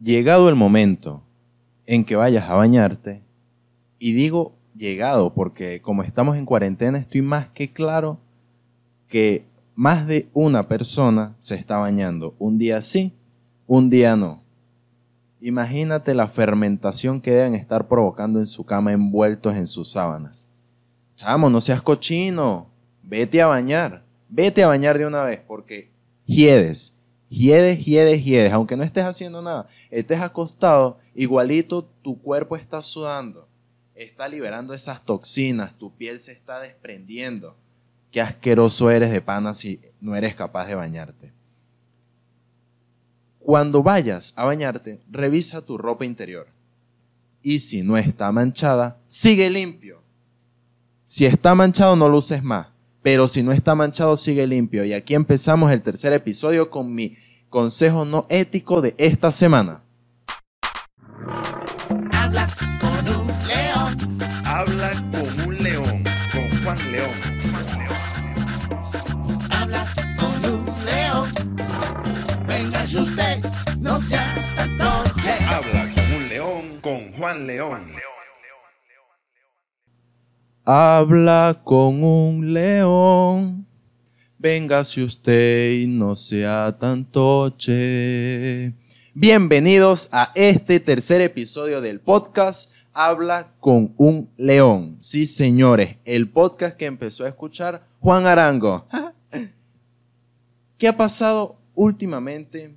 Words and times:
llegado 0.00 0.48
el 0.48 0.54
momento 0.54 1.22
en 1.86 2.04
que 2.04 2.16
vayas 2.16 2.48
a 2.48 2.54
bañarte, 2.54 3.22
y 3.98 4.12
digo 4.12 4.54
llegado 4.76 5.32
porque 5.32 5.80
como 5.80 6.02
estamos 6.02 6.36
en 6.36 6.44
cuarentena 6.44 6.98
estoy 6.98 7.22
más 7.22 7.48
que 7.48 7.72
claro 7.72 8.18
que 9.08 9.44
más 9.74 10.06
de 10.06 10.28
una 10.32 10.68
persona 10.68 11.36
se 11.38 11.54
está 11.54 11.78
bañando. 11.78 12.34
Un 12.38 12.58
día 12.58 12.82
sí, 12.82 13.12
un 13.66 13.90
día 13.90 14.16
no. 14.16 14.42
Imagínate 15.40 16.14
la 16.14 16.28
fermentación 16.28 17.20
que 17.20 17.30
deben 17.30 17.54
estar 17.54 17.86
provocando 17.86 18.38
en 18.38 18.46
su 18.46 18.64
cama 18.64 18.92
envueltos 18.92 19.54
en 19.54 19.66
sus 19.66 19.92
sábanas. 19.92 20.48
Chamo, 21.14 21.50
no 21.50 21.60
seas 21.60 21.82
cochino. 21.82 22.68
Vete 23.02 23.40
a 23.42 23.46
bañar. 23.46 24.02
Vete 24.28 24.62
a 24.62 24.66
bañar 24.66 24.98
de 24.98 25.06
una 25.06 25.22
vez 25.24 25.40
porque 25.46 25.90
hiedes, 26.24 26.95
hiedes, 27.28 27.84
hiedes, 27.84 28.24
hiedes. 28.24 28.52
Aunque 28.52 28.76
no 28.76 28.82
estés 28.82 29.04
haciendo 29.04 29.42
nada, 29.42 29.68
estés 29.90 30.20
acostado, 30.20 30.98
igualito 31.14 31.84
tu 32.02 32.20
cuerpo 32.20 32.56
está 32.56 32.82
sudando. 32.82 33.48
Está 33.94 34.28
liberando 34.28 34.74
esas 34.74 35.04
toxinas, 35.04 35.74
tu 35.74 35.94
piel 35.94 36.20
se 36.20 36.32
está 36.32 36.60
desprendiendo 36.60 37.56
qué 38.10 38.20
asqueroso 38.20 38.90
eres 38.90 39.10
de 39.10 39.20
pana 39.20 39.54
si 39.54 39.80
no 40.00 40.14
eres 40.16 40.34
capaz 40.34 40.66
de 40.66 40.74
bañarte. 40.74 41.32
Cuando 43.38 43.82
vayas 43.82 44.32
a 44.36 44.44
bañarte, 44.44 45.00
revisa 45.10 45.64
tu 45.64 45.78
ropa 45.78 46.04
interior. 46.04 46.48
Y 47.42 47.60
si 47.60 47.82
no 47.82 47.96
está 47.96 48.32
manchada, 48.32 48.98
sigue 49.06 49.48
limpio. 49.50 50.02
Si 51.06 51.26
está 51.26 51.54
manchado, 51.54 51.94
no 51.94 52.08
lo 52.08 52.18
uses 52.18 52.42
más. 52.42 52.68
Pero 53.06 53.28
si 53.28 53.44
no 53.44 53.52
está 53.52 53.76
manchado, 53.76 54.16
sigue 54.16 54.48
limpio. 54.48 54.84
Y 54.84 54.92
aquí 54.92 55.14
empezamos 55.14 55.70
el 55.70 55.80
tercer 55.80 56.12
episodio 56.12 56.70
con 56.70 56.92
mi 56.92 57.16
consejo 57.48 58.04
no 58.04 58.26
ético 58.28 58.80
de 58.80 58.96
esta 58.98 59.30
semana. 59.30 59.84
Habla 62.10 62.48
con 62.80 63.08
un 63.14 63.28
león. 63.46 63.96
Habla 64.44 64.90
con 65.12 65.46
un 65.46 65.62
león, 65.62 66.04
con 66.32 66.64
Juan 66.64 66.90
León. 66.90 67.10
Habla 69.50 69.86
con 70.18 70.52
un 70.52 70.64
león. 70.84 71.30
Venga 72.48 72.86
si 72.88 72.98
usted, 72.98 73.44
no 73.78 74.00
sea 74.00 74.34
tan 74.56 74.76
noche. 74.78 75.30
Habla 75.48 75.92
con 75.94 76.16
un 76.16 76.28
león, 76.28 76.80
con 76.80 77.12
Juan 77.12 77.46
León. 77.46 78.15
Habla 80.68 81.60
con 81.62 82.02
un 82.02 82.52
león. 82.52 83.68
Véngase 84.36 85.04
usted 85.04 85.70
y 85.70 85.86
no 85.86 86.16
sea 86.16 86.76
tan 86.76 87.04
toche. 87.04 88.74
Bienvenidos 89.14 90.08
a 90.10 90.32
este 90.34 90.80
tercer 90.80 91.20
episodio 91.20 91.80
del 91.80 92.00
podcast 92.00 92.72
Habla 92.92 93.52
con 93.60 93.94
un 93.96 94.28
león. 94.36 94.96
Sí, 94.98 95.26
señores, 95.26 95.98
el 96.04 96.28
podcast 96.28 96.76
que 96.76 96.86
empezó 96.86 97.24
a 97.24 97.28
escuchar 97.28 97.86
Juan 98.00 98.26
Arango. 98.26 98.88
¿Qué 100.78 100.88
ha 100.88 100.96
pasado 100.96 101.60
últimamente 101.76 102.74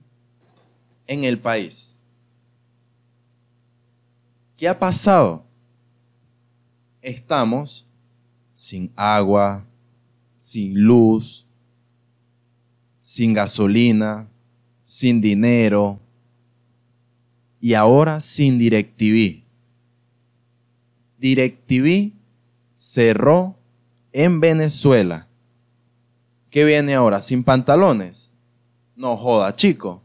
en 1.08 1.24
el 1.24 1.40
país? 1.40 1.98
¿Qué 4.58 4.68
ha 4.68 4.78
pasado? 4.78 5.49
Estamos 7.02 7.88
sin 8.56 8.92
agua, 8.96 9.66
sin 10.38 10.82
luz, 10.82 11.46
sin 13.00 13.34
gasolina, 13.34 14.30
sin 14.86 15.22
dinero 15.22 16.00
y 17.60 17.74
ahora 17.74 18.22
sin 18.22 18.60
DirecTV. 18.60 19.44
DirecTV 21.20 22.14
cerró 22.76 23.56
en 24.12 24.40
Venezuela. 24.40 25.28
¿Qué 26.50 26.66
viene 26.66 26.96
ahora? 26.96 27.22
¿Sin 27.22 27.44
pantalones? 27.44 28.32
No 28.96 29.16
joda, 29.18 29.56
chico. 29.56 30.02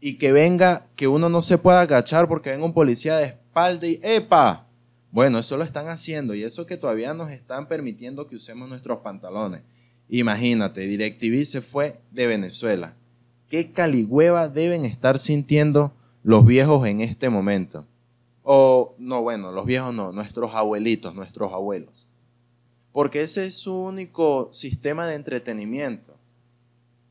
Y 0.00 0.18
que 0.18 0.32
venga, 0.32 0.86
que 0.96 1.08
uno 1.08 1.28
no 1.28 1.42
se 1.42 1.58
pueda 1.58 1.80
agachar 1.80 2.28
porque 2.28 2.50
venga 2.50 2.64
un 2.64 2.72
policía 2.72 3.16
de 3.16 3.24
espalda 3.26 3.86
y 3.86 4.00
¡epa! 4.02 4.69
Bueno, 5.12 5.38
eso 5.40 5.56
lo 5.56 5.64
están 5.64 5.88
haciendo 5.88 6.34
y 6.34 6.44
eso 6.44 6.66
que 6.66 6.76
todavía 6.76 7.14
nos 7.14 7.30
están 7.30 7.66
permitiendo 7.66 8.28
que 8.28 8.36
usemos 8.36 8.68
nuestros 8.68 8.98
pantalones. 8.98 9.62
Imagínate, 10.08 10.82
DirecTV 10.82 11.44
se 11.44 11.60
fue 11.60 12.00
de 12.12 12.28
Venezuela. 12.28 12.96
¿Qué 13.48 13.72
caligüeva 13.72 14.48
deben 14.48 14.84
estar 14.84 15.18
sintiendo 15.18 15.92
los 16.22 16.44
viejos 16.46 16.86
en 16.86 17.00
este 17.00 17.28
momento? 17.28 17.86
O, 18.42 18.94
no, 18.98 19.22
bueno, 19.22 19.50
los 19.50 19.66
viejos 19.66 19.92
no, 19.92 20.12
nuestros 20.12 20.54
abuelitos, 20.54 21.14
nuestros 21.14 21.52
abuelos. 21.52 22.06
Porque 22.92 23.22
ese 23.22 23.46
es 23.46 23.56
su 23.56 23.76
único 23.76 24.48
sistema 24.52 25.06
de 25.06 25.16
entretenimiento. 25.16 26.16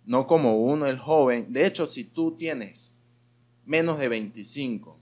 No 0.06 0.26
como 0.26 0.58
uno, 0.58 0.88
el 0.88 1.00
joven. 1.00 1.52
De 1.52 1.66
hecho, 1.66 1.86
si 1.86 2.06
tú 2.06 2.36
tienes 2.38 2.96
menos 3.66 4.00
de 4.00 4.08
25 4.08 4.99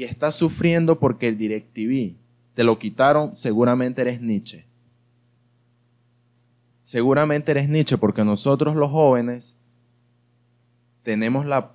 y 0.00 0.04
estás 0.04 0.34
sufriendo 0.34 0.98
porque 0.98 1.28
el 1.28 1.36
DirecTV 1.36 2.14
te 2.54 2.64
lo 2.64 2.78
quitaron, 2.78 3.34
seguramente 3.34 4.00
eres 4.00 4.22
Nietzsche. 4.22 4.64
Seguramente 6.80 7.50
eres 7.50 7.68
Nietzsche 7.68 7.98
porque 7.98 8.24
nosotros 8.24 8.76
los 8.76 8.90
jóvenes 8.90 9.56
tenemos 11.02 11.44
la, 11.44 11.72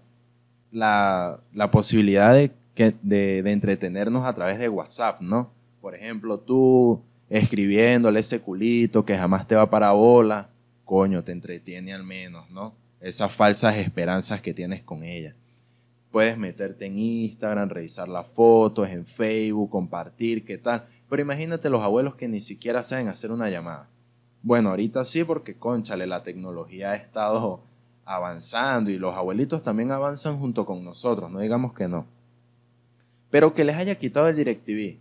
la, 0.72 1.40
la 1.54 1.70
posibilidad 1.70 2.34
de, 2.34 2.52
de 2.74 3.52
entretenernos 3.52 4.26
a 4.26 4.34
través 4.34 4.58
de 4.58 4.70
WhatsApp, 4.70 5.22
¿no? 5.22 5.52
Por 5.80 5.94
ejemplo, 5.94 6.40
tú 6.40 7.04
escribiéndole 7.30 8.22
ese 8.22 8.42
culito 8.42 9.06
que 9.06 9.16
jamás 9.16 9.48
te 9.48 9.54
va 9.54 9.70
para 9.70 9.92
bola, 9.92 10.50
coño, 10.84 11.24
te 11.24 11.32
entretiene 11.32 11.94
al 11.94 12.04
menos, 12.04 12.50
¿no? 12.50 12.74
Esas 13.02 13.32
falsas 13.32 13.78
esperanzas 13.78 14.42
que 14.42 14.56
tienes 14.56 14.82
con 14.82 15.04
ella. 15.04 15.36
Puedes 16.16 16.38
meterte 16.38 16.86
en 16.86 16.98
Instagram, 16.98 17.68
revisar 17.68 18.08
las 18.08 18.26
fotos, 18.26 18.88
en 18.88 19.06
Facebook, 19.06 19.70
compartir, 19.70 20.46
qué 20.46 20.58
tal. 20.58 20.88
Pero 21.10 21.22
imagínate 21.22 21.70
los 21.70 21.82
abuelos 21.82 22.16
que 22.16 22.30
ni 22.30 22.40
siquiera 22.40 22.84
saben 22.84 23.10
hacer 23.10 23.34
una 23.34 23.50
llamada. 23.50 23.90
Bueno, 24.42 24.70
ahorita 24.70 25.04
sí, 25.04 25.26
porque 25.26 25.58
conchale, 25.58 26.08
la 26.08 26.24
tecnología 26.24 26.92
ha 26.92 26.96
estado 26.96 27.66
avanzando 28.06 28.92
y 28.92 28.98
los 28.98 29.14
abuelitos 29.14 29.62
también 29.62 29.92
avanzan 29.92 30.40
junto 30.40 30.66
con 30.66 30.86
nosotros, 30.86 31.30
no 31.30 31.42
digamos 31.42 31.74
que 31.74 31.90
no. 31.90 32.06
Pero 33.30 33.54
que 33.54 33.66
les 33.66 33.76
haya 33.76 33.96
quitado 33.96 34.30
el 34.30 34.38
DirecTV. 34.38 34.98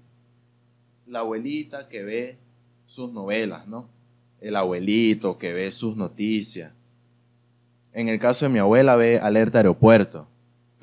La 1.07 1.21
abuelita 1.21 1.89
que 1.89 2.03
ve 2.03 2.39
sus 2.87 3.13
novelas, 3.13 3.69
¿no? 3.69 3.89
El 4.41 4.57
abuelito 4.57 5.39
que 5.39 5.53
ve 5.53 5.71
sus 5.71 5.97
noticias. 5.97 6.73
En 7.93 8.09
el 8.09 8.19
caso 8.19 8.47
de 8.47 8.49
mi 8.49 8.59
abuela 8.59 8.97
ve 8.97 9.21
Alerta 9.21 9.59
Aeropuerto. 9.59 10.27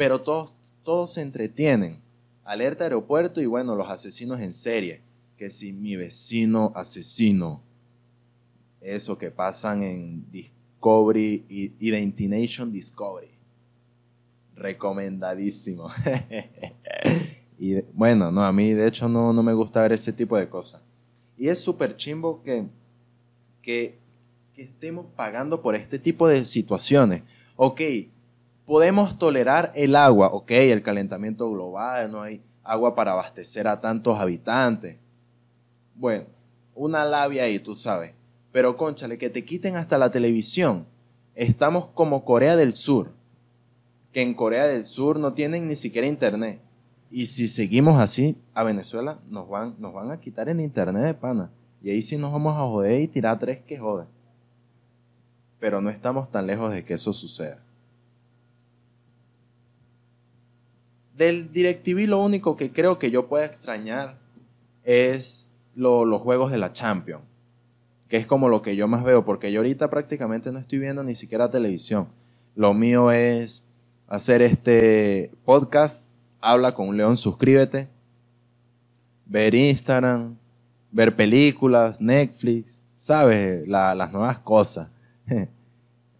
Pero 0.01 0.19
todos, 0.19 0.55
todos 0.83 1.13
se 1.13 1.21
entretienen. 1.21 1.99
Alerta 2.43 2.85
Aeropuerto 2.85 3.39
y 3.39 3.45
bueno, 3.45 3.75
los 3.75 3.87
asesinos 3.87 4.39
en 4.39 4.51
serie. 4.51 5.01
Que 5.37 5.51
si 5.51 5.73
mi 5.73 5.95
vecino 5.95 6.73
asesino. 6.75 7.61
Eso 8.81 9.15
que 9.19 9.29
pasan 9.29 9.83
en 9.83 10.25
Discovery 10.31 11.45
Identination 11.77 12.71
Discovery. 12.71 13.29
Recomendadísimo. 14.55 15.91
y 17.59 17.81
bueno, 17.93 18.31
no, 18.31 18.43
a 18.43 18.51
mí 18.51 18.73
de 18.73 18.87
hecho 18.87 19.07
no, 19.07 19.31
no 19.31 19.43
me 19.43 19.53
gusta 19.53 19.83
ver 19.83 19.91
ese 19.91 20.11
tipo 20.11 20.35
de 20.35 20.49
cosas. 20.49 20.81
Y 21.37 21.47
es 21.47 21.59
súper 21.59 21.95
chimbo 21.95 22.41
que, 22.41 22.65
que, 23.61 23.99
que 24.55 24.63
estemos 24.63 25.05
pagando 25.15 25.61
por 25.61 25.75
este 25.75 25.99
tipo 25.99 26.27
de 26.27 26.43
situaciones. 26.47 27.21
Ok, 27.55 27.81
podemos 28.71 29.17
tolerar 29.17 29.73
el 29.75 29.97
agua, 29.97 30.27
ok, 30.27 30.49
el 30.51 30.81
calentamiento 30.81 31.51
global, 31.51 32.09
no 32.09 32.21
hay 32.21 32.41
agua 32.63 32.95
para 32.95 33.11
abastecer 33.11 33.67
a 33.67 33.81
tantos 33.81 34.17
habitantes. 34.17 34.95
Bueno, 35.93 36.27
una 36.73 37.03
labia 37.03 37.43
ahí, 37.43 37.59
tú 37.59 37.75
sabes. 37.75 38.13
Pero 38.53 38.77
conchale, 38.77 39.17
que 39.17 39.29
te 39.29 39.43
quiten 39.43 39.75
hasta 39.75 39.97
la 39.97 40.09
televisión. 40.09 40.85
Estamos 41.35 41.87
como 41.87 42.23
Corea 42.23 42.55
del 42.55 42.73
Sur, 42.73 43.11
que 44.13 44.21
en 44.21 44.33
Corea 44.33 44.65
del 44.67 44.85
Sur 44.85 45.19
no 45.19 45.33
tienen 45.33 45.67
ni 45.67 45.75
siquiera 45.75 46.07
internet. 46.07 46.61
Y 47.09 47.25
si 47.25 47.49
seguimos 47.49 47.99
así, 47.99 48.37
a 48.53 48.63
Venezuela 48.63 49.19
nos 49.27 49.49
van, 49.49 49.75
nos 49.79 49.93
van 49.93 50.11
a 50.11 50.21
quitar 50.21 50.47
el 50.47 50.61
internet 50.61 51.03
de 51.03 51.13
pana. 51.13 51.51
Y 51.83 51.89
ahí 51.89 52.01
sí 52.01 52.15
nos 52.15 52.31
vamos 52.31 52.53
a 52.53 52.59
joder 52.61 53.01
y 53.01 53.09
tirar 53.09 53.37
tres 53.37 53.59
que 53.67 53.77
joden. 53.77 54.07
Pero 55.59 55.81
no 55.81 55.89
estamos 55.89 56.31
tan 56.31 56.47
lejos 56.47 56.71
de 56.71 56.85
que 56.85 56.93
eso 56.93 57.11
suceda. 57.11 57.59
Del 61.21 61.51
DirecTV 61.53 62.07
lo 62.07 62.19
único 62.19 62.57
que 62.57 62.71
creo 62.71 62.97
que 62.97 63.11
yo 63.11 63.27
pueda 63.27 63.45
extrañar 63.45 64.17
es 64.83 65.51
lo- 65.75 66.03
los 66.03 66.19
juegos 66.19 66.51
de 66.51 66.57
la 66.57 66.73
Champions 66.73 67.21
que 68.09 68.17
es 68.17 68.25
como 68.25 68.49
lo 68.49 68.63
que 68.63 68.75
yo 68.75 68.87
más 68.87 69.03
veo, 69.03 69.23
porque 69.23 69.51
yo 69.51 69.59
ahorita 69.59 69.89
prácticamente 69.91 70.51
no 70.51 70.57
estoy 70.57 70.79
viendo 70.79 71.01
ni 71.03 71.13
siquiera 71.15 71.49
televisión. 71.51 72.07
Lo 72.55 72.73
mío 72.73 73.11
es 73.11 73.65
hacer 74.07 74.41
este 74.41 75.31
podcast. 75.45 76.09
Habla 76.41 76.73
con 76.73 76.89
un 76.89 76.97
león, 76.97 77.15
suscríbete. 77.15 77.87
Ver 79.27 79.53
Instagram, 79.55 80.35
ver 80.91 81.15
películas, 81.15 82.01
Netflix, 82.01 82.81
sabes, 82.97 83.65
La- 83.67 83.93
las 83.95 84.11
nuevas 84.11 84.39
cosas. 84.39 84.89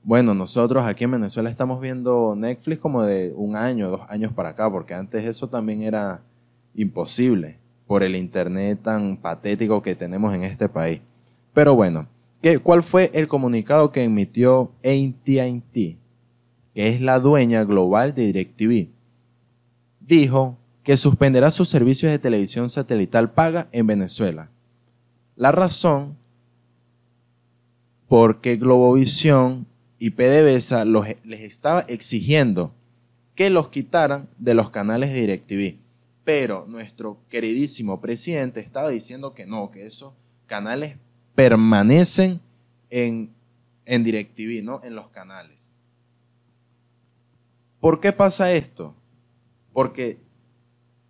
Bueno, 0.04 0.34
nosotros 0.34 0.84
aquí 0.88 1.04
en 1.04 1.12
Venezuela 1.12 1.50
estamos 1.50 1.80
viendo 1.80 2.36
Netflix 2.36 2.80
como 2.80 3.04
de 3.04 3.34
un 3.36 3.56
año, 3.56 3.90
dos 3.90 4.02
años 4.10 4.34
para 4.34 4.50
acá, 4.50 4.72
porque 4.72 4.96
antes 4.96 5.24
eso 5.26 5.48
también 5.48 5.84
era 5.84 6.24
imposible 6.74 7.60
por 7.86 8.02
el 8.02 8.16
internet 8.16 8.80
tan 8.82 9.16
patético 9.16 9.84
que 9.84 9.96
tenemos 9.96 10.34
en 10.34 10.44
este 10.44 10.68
país. 10.68 11.02
Pero 11.54 11.76
bueno, 11.76 12.08
¿qué, 12.42 12.58
¿cuál 12.58 12.82
fue 12.82 13.12
el 13.14 13.28
comunicado 13.28 13.92
que 13.92 14.04
emitió 14.04 14.72
AT&T, 14.80 15.98
que 16.74 16.88
es 16.88 17.00
la 17.00 17.20
dueña 17.20 17.64
global 17.64 18.16
de 18.16 18.24
DirecTV? 18.24 18.90
Dijo 20.00 20.58
que 20.82 20.98
suspenderá 20.98 21.52
sus 21.52 21.70
servicios 21.70 22.12
de 22.12 22.18
televisión 22.18 22.70
satelital 22.70 23.34
paga 23.34 23.68
en 23.72 23.86
Venezuela. 23.86 24.50
La 25.36 25.52
razón 25.52 26.18
porque 28.08 28.58
Globovisión 28.58 29.68
y 30.02 30.10
PDVSA 30.10 30.84
los- 30.84 31.06
les 31.24 31.42
estaba 31.42 31.82
exigiendo 31.82 32.74
que 33.36 33.52
los 33.52 33.70
quitaran 33.70 34.28
de 34.40 34.56
los 34.56 34.72
canales 34.72 35.14
de 35.14 35.20
DirecTV. 35.22 35.78
Pero 36.24 36.66
nuestro 36.68 37.20
queridísimo 37.30 38.02
presidente 38.02 38.62
estaba 38.62 38.90
diciendo 38.90 39.36
que 39.36 39.46
no, 39.46 39.70
que 39.70 39.86
esos 39.86 40.14
canales 40.48 40.98
permanecen 41.36 42.42
en, 42.90 43.30
en 43.86 44.04
DirecTV, 44.04 44.64
no 44.64 44.82
en 44.84 44.96
los 44.96 45.10
canales. 45.10 45.72
¿Por 47.80 48.00
qué 48.00 48.12
pasa 48.12 48.52
esto? 48.54 48.96
Porque 49.72 50.18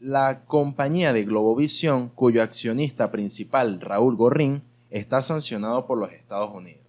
la 0.01 0.43
compañía 0.43 1.13
de 1.13 1.23
Globovisión, 1.23 2.09
cuyo 2.09 2.43
accionista 2.43 3.09
principal, 3.09 3.79
Raúl 3.79 4.17
Gorrín, 4.17 4.63
está 4.89 5.21
sancionado 5.21 5.85
por 5.87 5.97
los 5.97 6.11
Estados 6.11 6.53
Unidos. 6.53 6.80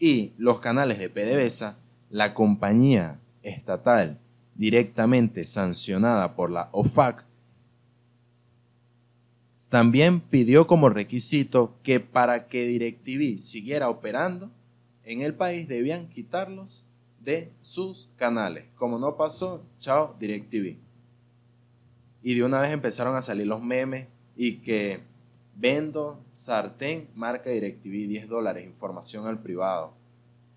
Y 0.00 0.32
los 0.38 0.60
canales 0.60 0.98
de 0.98 1.10
PDVSA, 1.10 1.78
la 2.08 2.34
compañía 2.34 3.20
estatal 3.42 4.18
directamente 4.56 5.44
sancionada 5.44 6.34
por 6.34 6.50
la 6.50 6.70
OFAC, 6.72 7.26
también 9.68 10.20
pidió 10.20 10.66
como 10.66 10.88
requisito 10.88 11.76
que 11.84 12.00
para 12.00 12.48
que 12.48 12.66
DirecTV 12.66 13.38
siguiera 13.38 13.88
operando 13.88 14.50
en 15.04 15.20
el 15.20 15.34
país 15.34 15.68
debían 15.68 16.08
quitarlos 16.08 16.84
de 17.20 17.52
sus 17.60 18.08
canales. 18.16 18.64
Como 18.74 18.98
no 18.98 19.16
pasó, 19.16 19.64
chao 19.78 20.16
DirecTV. 20.18 20.76
Y 22.22 22.34
de 22.34 22.42
una 22.42 22.60
vez 22.60 22.72
empezaron 22.72 23.14
a 23.16 23.22
salir 23.22 23.46
los 23.46 23.62
memes 23.62 24.08
y 24.34 24.56
que 24.56 25.00
vendo 25.60 26.24
sartén 26.32 27.08
marca 27.14 27.50
DirecTV 27.50 28.08
10 28.08 28.28
dólares, 28.28 28.64
información 28.64 29.26
al 29.26 29.40
privado. 29.42 29.92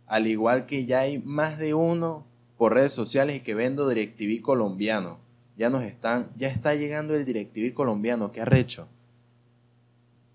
Al 0.08 0.28
igual 0.28 0.66
que 0.66 0.86
ya 0.86 1.00
hay 1.02 1.20
más 1.20 1.58
de 1.58 1.74
uno 1.74 2.26
por 2.58 2.74
redes 2.74 2.94
sociales 2.94 3.36
y 3.36 3.40
que 3.42 3.54
vendo 3.54 3.90
DirecTV 3.90 4.42
colombiano. 4.42 5.20
Ya 5.58 5.70
nos 5.70 5.84
están, 5.84 6.30
ya 6.38 6.48
está 6.48 6.74
llegando 6.74 7.16
el 7.16 7.26
DirecTV 7.26 7.74
colombiano, 7.74 8.32
qué 8.32 8.42
arrecho. 8.42 8.88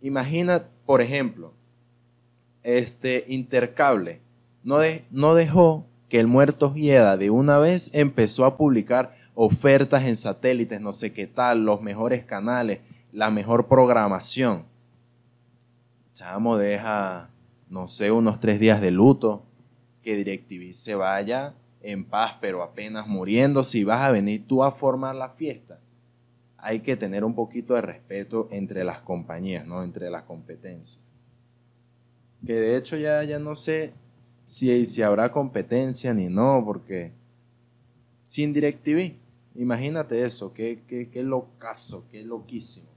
Imagina, 0.01 0.69
por 0.87 1.01
ejemplo, 1.01 1.53
este 2.63 3.25
Intercable 3.29 4.21
no, 4.63 4.79
de- 4.79 5.05
no 5.11 5.35
dejó 5.35 5.87
que 6.09 6.21
el 6.21 6.27
muerto 6.27 6.73
Gieda 6.75 7.17
de 7.17 7.31
una 7.31 7.59
vez 7.59 7.91
empezó 7.95 8.45
a 8.45 8.57
publicar 8.57 9.17
ofertas 9.35 10.05
en 10.05 10.17
satélites, 10.17 10.81
no 10.81 10.93
sé 10.93 11.13
qué 11.13 11.27
tal, 11.27 11.65
los 11.65 11.81
mejores 11.81 12.25
canales, 12.25 12.81
la 13.13 13.31
mejor 13.31 13.69
programación. 13.69 14.65
Chamo, 16.15 16.57
deja, 16.57 17.31
no 17.69 17.89
sé, 17.89 18.11
unos 18.11 18.41
tres 18.41 18.59
días 18.61 18.81
de 18.81 18.91
luto, 18.91 19.45
que 20.03 20.17
DirecTV 20.17 20.75
se 20.75 20.95
vaya 20.95 21.55
en 21.83 22.05
paz, 22.05 22.37
pero 22.41 22.63
apenas 22.63 23.07
muriendo, 23.07 23.65
si 23.65 23.85
vas 23.85 24.03
a 24.03 24.11
venir 24.11 24.47
tú 24.47 24.65
a 24.65 24.73
formar 24.73 25.15
la 25.15 25.31
fiesta. 25.31 25.81
Hay 26.57 26.81
que 26.81 26.97
tener 26.97 27.25
un 27.25 27.35
poquito 27.35 27.75
de 27.75 27.83
respeto 27.83 28.49
entre 28.51 28.85
las 28.85 29.01
compañías, 29.01 29.67
¿no? 29.67 29.83
Entre 29.85 30.11
las 30.11 30.25
competencias. 30.25 31.05
Que 32.45 32.55
de 32.55 32.77
hecho 32.77 32.97
ya, 32.97 33.23
ya 33.23 33.39
no 33.39 33.55
sé 33.55 33.93
si, 34.47 34.87
si 34.87 35.03
habrá 35.03 35.31
competencia 35.31 36.13
ni 36.15 36.29
no, 36.29 36.63
porque 36.65 37.13
sin 38.25 38.53
DirecTV, 38.53 39.15
imagínate 39.55 40.25
eso, 40.25 40.53
qué, 40.53 40.83
qué, 40.89 41.09
qué 41.11 41.23
locazo, 41.23 42.07
qué 42.11 42.23
loquísimo. 42.23 42.89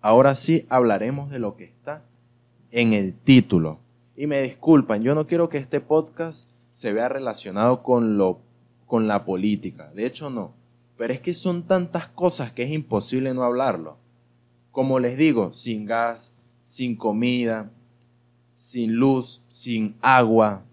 Ahora 0.00 0.34
sí 0.34 0.66
hablaremos 0.68 1.30
de 1.30 1.38
lo 1.38 1.56
que 1.56 1.64
está 1.64 2.04
en 2.70 2.92
el 2.92 3.14
título. 3.14 3.80
Y 4.16 4.26
me 4.26 4.40
disculpan, 4.42 5.02
yo 5.02 5.14
no 5.14 5.26
quiero 5.26 5.48
que 5.48 5.58
este 5.58 5.80
podcast 5.80 6.50
se 6.72 6.92
vea 6.92 7.08
relacionado 7.08 7.82
con, 7.82 8.16
lo, 8.16 8.40
con 8.86 9.08
la 9.08 9.24
política. 9.24 9.90
De 9.94 10.06
hecho, 10.06 10.30
no. 10.30 10.54
Pero 10.96 11.12
es 11.12 11.20
que 11.20 11.34
son 11.34 11.64
tantas 11.64 12.08
cosas 12.08 12.52
que 12.52 12.62
es 12.62 12.70
imposible 12.70 13.34
no 13.34 13.42
hablarlo. 13.42 13.98
Como 14.70 14.98
les 14.98 15.18
digo, 15.18 15.52
sin 15.52 15.86
gas, 15.86 16.34
sin 16.64 16.96
comida, 16.96 17.70
sin 18.56 18.94
luz, 18.94 19.42
sin 19.48 19.96
agua, 20.00 20.64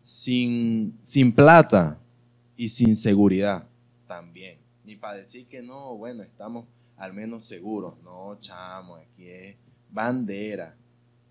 sin, 0.00 0.98
sin 1.02 1.32
plata 1.32 1.98
y 2.56 2.68
sin 2.68 2.96
seguridad 2.96 3.66
también. 4.06 4.58
Ni 4.84 4.96
para 4.96 5.18
decir 5.18 5.46
que 5.46 5.62
no, 5.62 5.96
bueno, 5.96 6.22
estamos 6.22 6.64
al 6.96 7.12
menos 7.12 7.44
seguros. 7.44 7.94
No, 8.02 8.38
chamo, 8.40 8.96
aquí 8.96 9.28
es 9.28 9.56
bandera. 9.90 10.74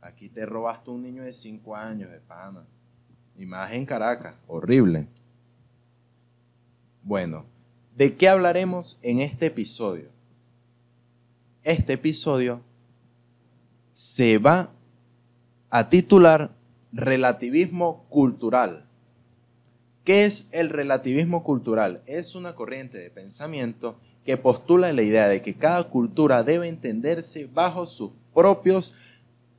Aquí 0.02 0.30
te 0.30 0.46
robaste 0.46 0.92
un 0.92 1.02
niño 1.02 1.24
de 1.24 1.34
5 1.34 1.76
años 1.76 2.12
de 2.12 2.20
pana. 2.20 2.66
Y 3.38 3.46
más 3.46 3.72
en 3.74 3.86
Caracas, 3.86 4.36
horrible. 4.48 5.08
Bueno, 7.04 7.46
¿de 7.96 8.16
qué 8.16 8.30
hablaremos 8.30 9.00
en 9.02 9.20
este 9.20 9.48
episodio? 9.48 10.10
Este 11.64 11.94
episodio 11.94 12.62
se 13.94 14.38
va 14.38 14.72
a 15.70 15.90
titular 15.90 16.52
Relativismo 16.94 18.06
Cultural. 18.10 18.86
¿Qué 20.04 20.26
es 20.26 20.48
el 20.52 20.70
relativismo 20.70 21.44
cultural? 21.44 22.04
Es 22.06 22.36
una 22.36 22.54
corriente 22.54 23.00
de 23.00 23.10
pensamiento 23.10 24.00
que 24.26 24.38
postula 24.38 24.92
la 24.92 25.04
idea 25.04 25.28
de 25.28 25.42
que 25.42 25.54
cada 25.54 25.84
cultura 25.84 26.44
debe 26.44 26.68
entenderse 26.68 27.48
bajo 27.54 27.86
sus 27.86 28.12
propios 28.34 28.92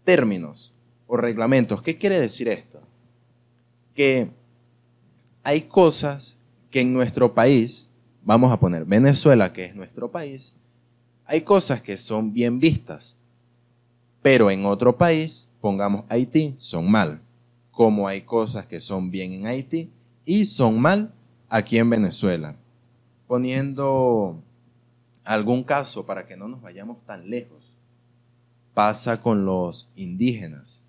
términos 0.04 0.74
o 1.06 1.16
reglamentos. 1.16 1.80
¿Qué 1.82 1.96
quiere 1.96 2.18
decir 2.18 2.48
esto? 2.48 2.80
Que 3.94 4.28
hay 5.44 5.62
cosas 5.62 6.38
que 6.70 6.80
en 6.80 6.92
nuestro 6.92 7.32
país, 7.32 7.88
vamos 8.24 8.52
a 8.52 8.58
poner 8.58 8.84
Venezuela, 8.84 9.52
que 9.52 9.66
es 9.66 9.74
nuestro 9.74 10.10
país, 10.10 10.56
hay 11.24 11.42
cosas 11.42 11.80
que 11.80 11.96
son 11.96 12.32
bien 12.32 12.58
vistas, 12.58 13.16
pero 14.20 14.50
en 14.50 14.66
otro 14.66 14.96
país, 14.98 15.48
pongamos 15.60 16.04
Haití, 16.08 16.56
son 16.58 16.90
mal. 16.90 17.20
Como 17.70 18.08
hay 18.08 18.22
cosas 18.22 18.66
que 18.66 18.80
son 18.80 19.10
bien 19.10 19.32
en 19.32 19.46
Haití 19.46 19.90
y 20.24 20.46
son 20.46 20.80
mal 20.80 21.12
aquí 21.48 21.78
en 21.78 21.90
Venezuela. 21.90 22.56
Poniendo 23.28 24.42
algún 25.26 25.64
caso 25.64 26.06
para 26.06 26.24
que 26.24 26.36
no 26.36 26.48
nos 26.48 26.62
vayamos 26.62 27.04
tan 27.04 27.28
lejos, 27.28 27.76
pasa 28.74 29.20
con 29.20 29.44
los 29.44 29.90
indígenas. 29.96 30.82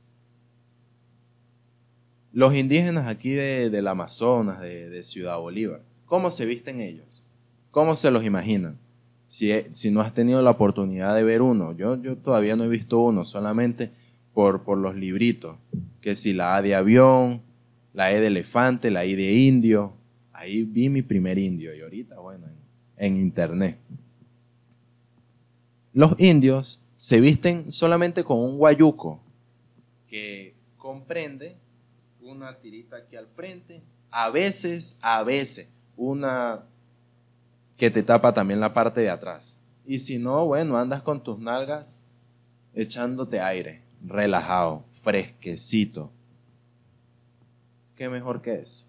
Los 2.31 2.53
indígenas 2.53 3.07
aquí 3.07 3.31
de, 3.31 3.69
del 3.69 3.87
Amazonas, 3.87 4.61
de, 4.61 4.89
de 4.89 5.03
Ciudad 5.03 5.39
Bolívar, 5.39 5.81
¿cómo 6.05 6.29
se 6.29 6.45
visten 6.45 6.79
ellos? 6.79 7.25
¿Cómo 7.71 7.95
se 7.95 8.11
los 8.11 8.23
imaginan? 8.23 8.77
Si, 9.27 9.51
si 9.71 9.91
no 9.91 10.01
has 10.01 10.13
tenido 10.13 10.41
la 10.41 10.51
oportunidad 10.51 11.15
de 11.15 11.23
ver 11.23 11.41
uno, 11.41 11.75
yo, 11.75 12.01
yo 12.01 12.15
todavía 12.17 12.55
no 12.55 12.63
he 12.63 12.69
visto 12.69 12.99
uno, 12.99 13.25
solamente 13.25 13.91
por, 14.33 14.63
por 14.63 14.77
los 14.77 14.95
libritos, 14.95 15.57
que 15.99 16.13
si 16.13 16.33
la 16.33 16.55
A 16.55 16.61
de 16.61 16.75
avión, 16.75 17.41
la 17.93 18.11
E 18.11 18.21
de 18.21 18.27
elefante, 18.27 18.91
la 18.91 19.05
I 19.05 19.15
de 19.15 19.33
indio, 19.33 19.93
ahí 20.31 20.63
vi 20.63 20.89
mi 20.89 21.01
primer 21.01 21.39
indio 21.39 21.75
y 21.75 21.81
ahorita, 21.81 22.19
bueno, 22.19 22.45
en, 22.45 23.15
en 23.15 23.19
internet. 23.19 23.79
Los 25.97 26.13
indios 26.19 26.79
se 26.99 27.19
visten 27.19 27.71
solamente 27.71 28.23
con 28.23 28.37
un 28.37 28.59
guayuco 28.59 29.19
que 30.07 30.53
comprende 30.77 31.57
una 32.21 32.59
tirita 32.59 32.97
aquí 32.97 33.15
al 33.15 33.25
frente, 33.25 33.81
a 34.11 34.29
veces, 34.29 34.99
a 35.01 35.23
veces, 35.23 35.73
una 35.95 36.65
que 37.77 37.89
te 37.89 38.03
tapa 38.03 38.31
también 38.31 38.59
la 38.59 38.75
parte 38.75 39.01
de 39.01 39.09
atrás. 39.09 39.57
Y 39.87 39.97
si 39.97 40.19
no, 40.19 40.45
bueno, 40.45 40.77
andas 40.77 41.01
con 41.01 41.23
tus 41.23 41.39
nalgas 41.39 42.05
echándote 42.75 43.39
aire, 43.39 43.81
relajado, 44.05 44.85
fresquecito. 45.01 46.11
¿Qué 47.95 48.07
mejor 48.07 48.43
que 48.43 48.53
eso? 48.53 48.85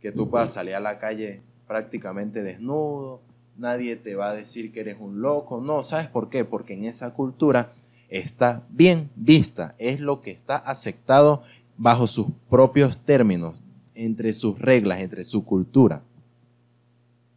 que 0.00 0.12
tú 0.12 0.30
puedas 0.30 0.52
salir 0.52 0.76
a 0.76 0.80
la 0.80 1.00
calle 1.00 1.42
prácticamente 1.66 2.44
desnudo, 2.44 3.20
nadie 3.60 3.96
te 3.96 4.14
va 4.14 4.30
a 4.30 4.34
decir 4.34 4.72
que 4.72 4.80
eres 4.80 4.96
un 4.98 5.20
loco, 5.20 5.60
no, 5.60 5.82
¿sabes 5.82 6.08
por 6.08 6.30
qué? 6.30 6.44
Porque 6.44 6.72
en 6.72 6.86
esa 6.86 7.12
cultura 7.12 7.72
está 8.08 8.66
bien 8.70 9.10
vista, 9.14 9.74
es 9.78 10.00
lo 10.00 10.22
que 10.22 10.30
está 10.30 10.56
aceptado 10.56 11.42
bajo 11.76 12.08
sus 12.08 12.26
propios 12.48 12.98
términos, 12.98 13.56
entre 13.94 14.32
sus 14.32 14.58
reglas, 14.58 15.00
entre 15.00 15.24
su 15.24 15.44
cultura. 15.44 16.02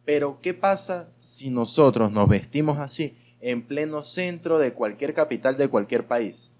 Pero, 0.04 0.40
¿qué 0.40 0.54
pasa 0.54 1.10
si 1.20 1.50
nosotros 1.50 2.10
nos 2.10 2.28
vestimos 2.28 2.78
así 2.78 3.16
en 3.40 3.62
pleno 3.62 4.02
centro 4.02 4.58
de 4.58 4.72
cualquier 4.72 5.14
capital 5.14 5.56
de 5.56 5.68
cualquier 5.68 6.06
país? 6.06 6.52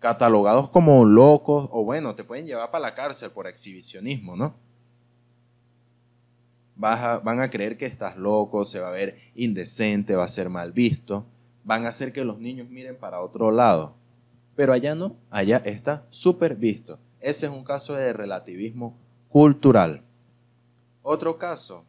Catalogados 0.00 0.68
como 0.68 1.04
locos, 1.04 1.68
o 1.70 1.84
bueno, 1.84 2.14
te 2.14 2.24
pueden 2.24 2.46
llevar 2.46 2.70
para 2.70 2.82
la 2.82 2.94
cárcel 2.94 3.30
por 3.30 3.46
exhibicionismo, 3.46 4.36
¿no? 4.36 4.54
Van 6.76 7.40
a 7.40 7.50
creer 7.50 7.76
que 7.76 7.86
estás 7.86 8.16
loco, 8.16 8.64
se 8.64 8.80
va 8.80 8.88
a 8.88 8.92
ver 8.92 9.18
indecente, 9.34 10.16
va 10.16 10.24
a 10.24 10.28
ser 10.28 10.48
mal 10.48 10.72
visto, 10.72 11.26
van 11.64 11.86
a 11.86 11.90
hacer 11.90 12.12
que 12.12 12.24
los 12.24 12.38
niños 12.38 12.68
miren 12.68 12.96
para 12.96 13.20
otro 13.20 13.50
lado. 13.50 13.94
Pero 14.56 14.72
allá 14.72 14.94
no, 14.94 15.16
allá 15.30 15.62
está 15.64 16.06
súper 16.10 16.56
visto. 16.56 16.98
Ese 17.20 17.46
es 17.46 17.52
un 17.52 17.64
caso 17.64 17.94
de 17.94 18.12
relativismo 18.12 18.96
cultural. 19.28 20.02
Otro 21.02 21.38
caso, 21.38 21.84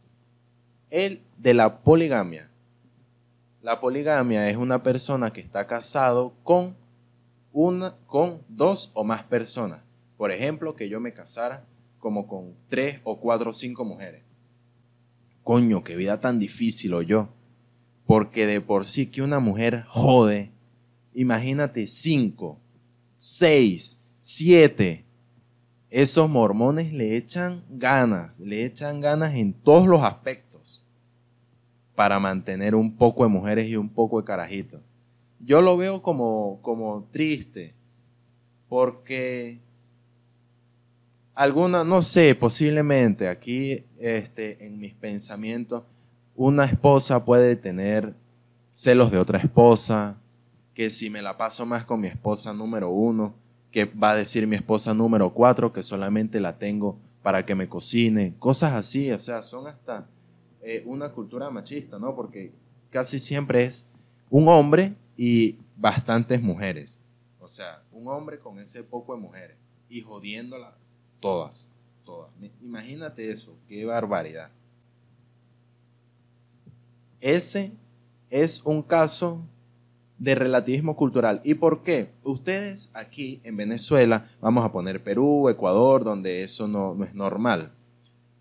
el 0.90 1.22
de 1.38 1.54
la 1.54 1.80
poligamia. 1.80 2.50
La 3.62 3.80
poligamia 3.80 4.50
es 4.50 4.58
una 4.58 4.84
persona 4.84 5.32
que 5.32 5.42
está 5.42 5.68
casado 5.68 6.34
con 6.44 6.76
una 7.52 7.96
con 8.08 8.42
dos 8.50 8.92
o 8.94 9.04
más 9.04 9.24
personas. 9.24 9.82
Por 10.18 10.32
ejemplo, 10.32 10.76
que 10.76 10.90
yo 10.90 11.00
me 11.00 11.14
casara 11.14 11.66
como 12.00 12.28
con 12.28 12.54
tres 12.70 13.00
o 13.04 13.20
cuatro 13.20 13.52
o 13.52 13.54
cinco 13.54 13.86
mujeres. 13.86 14.24
Coño, 15.44 15.84
qué 15.84 15.96
vida 15.96 16.20
tan 16.20 16.40
difícil 16.40 16.94
o 16.94 17.02
yo. 17.02 17.30
Porque 18.06 18.46
de 18.46 18.62
por 18.62 18.86
sí 18.86 19.08
que 19.08 19.22
una 19.22 19.40
mujer 19.40 19.86
jode. 19.88 20.52
Imagínate 21.14 21.88
cinco, 21.88 22.60
seis, 23.20 24.02
siete. 24.22 25.06
Esos 25.90 26.30
mormones 26.30 26.92
le 26.92 27.16
echan 27.16 27.64
ganas, 27.70 28.40
le 28.40 28.66
echan 28.66 29.00
ganas 29.00 29.36
en 29.36 29.54
todos 29.54 29.88
los 29.88 30.02
aspectos 30.02 30.84
para 31.96 32.20
mantener 32.20 32.74
un 32.74 32.96
poco 32.96 33.24
de 33.24 33.30
mujeres 33.30 33.70
y 33.70 33.76
un 33.76 33.90
poco 33.90 34.20
de 34.20 34.26
carajitos. 34.26 34.82
Yo 35.40 35.62
lo 35.62 35.78
veo 35.78 36.02
como, 36.02 36.60
como 36.62 37.04
triste, 37.12 37.76
porque 38.70 39.60
alguna, 41.36 41.84
no 41.84 42.02
sé, 42.02 42.36
posiblemente 42.36 43.28
aquí 43.28 43.84
este, 44.00 44.66
en 44.66 44.78
mis 44.78 44.94
pensamientos, 44.94 45.84
una 46.36 46.66
esposa 46.66 47.26
puede 47.26 47.56
tener 47.56 48.14
celos 48.72 49.12
de 49.12 49.20
otra 49.20 49.40
esposa, 49.40 50.18
que 50.74 50.90
si 50.90 51.10
me 51.10 51.22
la 51.22 51.38
paso 51.38 51.66
más 51.66 51.86
con 51.86 52.00
mi 52.00 52.08
esposa 52.08 52.54
número 52.54 52.90
uno, 52.90 53.36
que 53.72 53.86
va 53.86 54.12
a 54.12 54.16
decir 54.16 54.48
mi 54.48 54.56
esposa 54.56 54.94
número 54.94 55.34
cuatro, 55.34 55.72
que 55.72 55.84
solamente 55.84 56.40
la 56.40 56.58
tengo 56.58 56.98
para 57.22 57.46
que 57.46 57.56
me 57.56 57.70
cocine, 57.70 58.34
cosas 58.40 58.74
así, 58.74 59.12
o 59.12 59.20
sea, 59.20 59.44
son 59.44 59.68
hasta 59.68 60.08
eh, 60.62 60.84
una 60.86 61.12
cultura 61.12 61.50
machista, 61.50 62.00
¿no? 62.00 62.16
Porque 62.16 62.52
casi 62.90 63.20
siempre 63.20 63.66
es 63.66 63.88
un 64.30 64.48
hombre 64.48 64.96
y 65.16 65.60
bastantes 65.78 66.42
mujeres, 66.42 67.00
o 67.40 67.48
sea, 67.48 67.84
un 67.92 68.08
hombre 68.08 68.40
con 68.40 68.60
ese 68.60 68.84
poco 68.84 69.16
de 69.16 69.22
mujeres 69.22 69.58
y 69.90 70.02
jodiéndola 70.02 70.76
Todas, 71.24 71.70
todas. 72.04 72.30
Imagínate 72.62 73.32
eso, 73.32 73.56
qué 73.70 73.86
barbaridad. 73.86 74.50
Ese 77.22 77.72
es 78.30 78.62
un 78.66 78.82
caso 78.82 79.42
de 80.18 80.36
relativismo 80.36 80.98
cultural. 80.98 81.40
¿Y 81.46 81.54
por 81.54 81.82
qué? 81.82 82.10
Ustedes 82.24 82.92
aquí 82.94 83.40
en 83.46 83.56
Venezuela, 83.56 84.26
vamos 84.42 84.66
a 84.66 84.74
poner 84.74 85.02
Perú, 85.02 85.48
Ecuador, 85.48 86.04
donde 86.04 86.44
eso 86.44 86.68
no, 86.68 87.02
es 87.06 87.16
normal, 87.16 87.72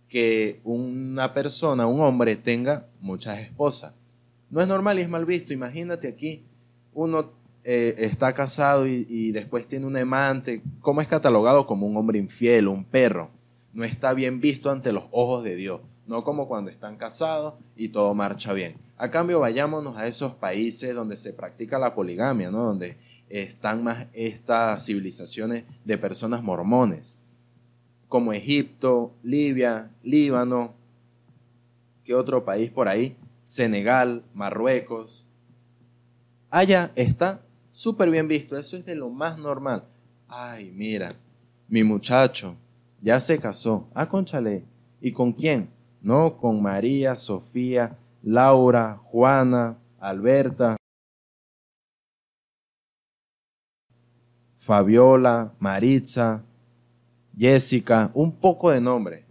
que 0.08 0.60
una 0.64 1.32
persona, 1.34 1.86
un 1.86 2.00
hombre, 2.00 2.34
tenga 2.34 2.88
muchas 2.98 3.38
esposas. 3.38 3.94
No 4.50 4.60
es 4.60 4.66
normal 4.66 4.98
y 4.98 5.02
es 5.02 5.08
mal 5.08 5.24
visto. 5.24 5.52
Imagínate 5.52 6.08
aquí, 6.08 6.42
uno 6.94 7.30
eh, 7.64 7.94
está 7.98 8.32
casado 8.32 8.86
y, 8.86 9.30
después 9.30 9.68
tiene 9.68 9.86
un 9.86 9.96
amante, 9.96 10.62
¿cómo 10.80 11.00
es 11.00 11.06
catalogado 11.06 11.66
como 11.66 11.86
un 11.86 11.96
hombre 11.96 12.18
infiel, 12.18 12.66
un 12.66 12.84
perro? 12.84 13.30
No 13.72 13.84
está 13.84 14.14
bien 14.14 14.40
visto 14.40 14.70
ante 14.70 14.92
los 14.92 15.04
ojos 15.12 15.44
de 15.44 15.54
Dios, 15.54 15.80
no 16.06 16.24
como 16.24 16.48
cuando 16.48 16.70
están 16.70 16.96
casados 16.96 17.54
y 17.76 17.88
todo 17.88 18.14
marcha 18.14 18.52
bien. 18.52 18.74
A 18.98 19.10
cambio, 19.10 19.38
vayámonos 19.38 19.96
a 19.96 20.06
esos 20.06 20.32
países 20.32 20.94
donde 20.94 21.16
se 21.16 21.32
practica 21.32 21.78
la 21.78 21.94
poligamia, 21.94 22.50
¿no? 22.50 22.64
donde 22.64 22.96
están 23.28 23.84
más 23.84 24.06
estas 24.12 24.84
civilizaciones 24.84 25.64
de 25.84 25.98
personas 25.98 26.42
mormones, 26.42 27.16
como 28.08 28.32
Egipto, 28.32 29.12
Libia, 29.22 29.90
Líbano, 30.02 30.74
¿qué 32.04 32.14
otro 32.14 32.44
país 32.44 32.70
por 32.70 32.88
ahí? 32.88 33.16
Senegal, 33.44 34.24
Marruecos. 34.34 35.26
Allá 36.50 36.92
está 36.94 37.40
súper 37.72 38.10
bien 38.10 38.28
visto, 38.28 38.56
eso 38.56 38.76
es 38.76 38.84
de 38.84 38.94
lo 38.94 39.10
más 39.10 39.38
normal. 39.38 39.84
Ay, 40.28 40.70
mira, 40.70 41.08
mi 41.68 41.82
muchacho 41.82 42.56
ya 43.00 43.18
se 43.18 43.38
casó. 43.38 43.88
Ah, 43.94 44.08
conchale. 44.08 44.64
¿Y 45.00 45.12
con 45.12 45.32
quién? 45.32 45.68
No, 46.00 46.36
con 46.36 46.62
María, 46.62 47.16
Sofía, 47.16 47.98
Laura, 48.22 49.00
Juana, 49.04 49.78
Alberta, 49.98 50.76
Fabiola, 54.58 55.52
Maritza, 55.58 56.44
Jessica, 57.36 58.10
un 58.14 58.30
poco 58.30 58.70
de 58.70 58.80
nombre. 58.80 59.24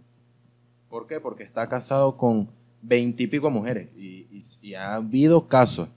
¿Por 0.90 1.06
qué? 1.06 1.20
Porque 1.20 1.42
está 1.42 1.68
casado 1.68 2.18
con 2.18 2.50
veintipico 2.82 3.50
mujeres 3.50 3.88
y, 3.96 4.26
y 4.60 4.74
ha 4.74 4.94
habido 4.94 5.48
casos. 5.48 5.88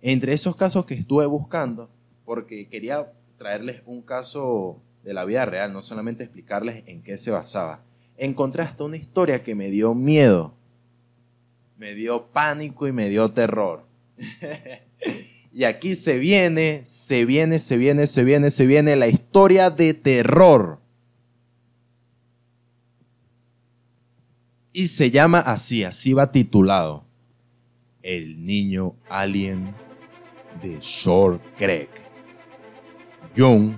Entre 0.00 0.32
esos 0.32 0.54
casos 0.54 0.84
que 0.84 0.94
estuve 0.94 1.26
buscando, 1.26 1.90
porque 2.24 2.68
quería 2.68 3.12
traerles 3.38 3.82
un 3.86 4.02
caso 4.02 4.80
de 5.04 5.14
la 5.14 5.24
vida 5.24 5.44
real, 5.44 5.72
no 5.72 5.82
solamente 5.82 6.24
explicarles 6.24 6.82
en 6.86 7.02
qué 7.02 7.18
se 7.18 7.30
basaba. 7.30 7.82
Encontré 8.16 8.62
hasta 8.62 8.84
una 8.84 8.96
historia 8.96 9.42
que 9.42 9.54
me 9.54 9.70
dio 9.70 9.94
miedo, 9.94 10.54
me 11.76 11.94
dio 11.94 12.26
pánico 12.28 12.88
y 12.88 12.92
me 12.92 13.08
dio 13.08 13.32
terror. 13.32 13.84
y 15.52 15.64
aquí 15.64 15.96
se 15.96 16.18
viene, 16.18 16.82
se 16.86 17.24
viene, 17.24 17.58
se 17.58 17.76
viene, 17.76 18.06
se 18.06 18.24
viene, 18.24 18.50
se 18.50 18.66
viene 18.66 18.96
la 18.96 19.08
historia 19.08 19.70
de 19.70 19.92
terror. 19.94 20.80
Y 24.72 24.86
se 24.86 25.10
llama 25.10 25.38
así, 25.38 25.84
así 25.84 26.14
va 26.14 26.32
titulado. 26.32 27.04
El 28.02 28.44
niño 28.44 28.96
alien 29.08 29.74
de 30.60 30.78
Shore 30.80 31.38
Creek. 31.56 32.13
Young 33.36 33.74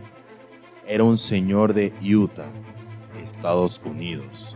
era 0.86 1.02
un 1.02 1.16
señor 1.16 1.72
de 1.72 1.94
Utah, 2.02 2.50
Estados 3.24 3.80
Unidos, 3.82 4.54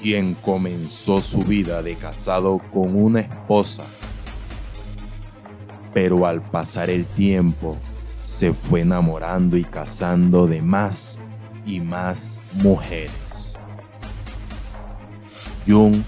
quien 0.00 0.34
comenzó 0.34 1.22
su 1.22 1.42
vida 1.42 1.82
de 1.82 1.96
casado 1.96 2.60
con 2.70 2.94
una 2.96 3.20
esposa, 3.20 3.84
pero 5.94 6.26
al 6.26 6.42
pasar 6.42 6.90
el 6.90 7.06
tiempo 7.06 7.78
se 8.22 8.52
fue 8.52 8.80
enamorando 8.80 9.56
y 9.56 9.64
casando 9.64 10.46
de 10.46 10.60
más 10.60 11.20
y 11.64 11.80
más 11.80 12.42
mujeres. 12.52 13.58
Jung 15.66 16.02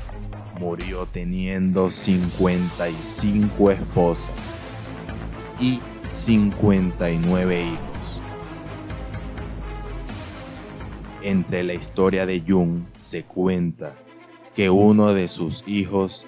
murió 0.61 1.07
teniendo 1.07 1.91
55 1.91 3.71
esposas 3.71 4.67
y 5.59 5.81
59 6.09 7.63
hijos. 7.63 8.23
Entre 11.23 11.65
la 11.65 11.75
historia 11.75 12.27
de 12.27 12.43
Jung 12.47 12.85
se 12.97 13.25
cuenta 13.25 13.97
que 14.55 14.71
uno 14.71 15.13
de 15.13 15.29
sus 15.29 15.65
hijos 15.67 16.25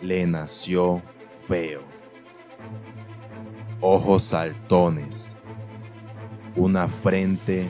le 0.00 0.26
nació 0.26 1.02
feo. 1.46 1.82
Ojos 3.80 4.22
saltones, 4.22 5.36
una 6.56 6.88
frente 6.88 7.68